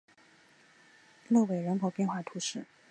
[1.27, 2.65] 勒韦人口变化图示